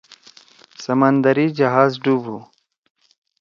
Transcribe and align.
سمندری 0.83 1.47
جہاز 1.57 1.91
ڈُوب 2.03 2.23
ہُو۔ 2.31 2.39